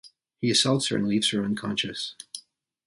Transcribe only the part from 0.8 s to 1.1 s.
her and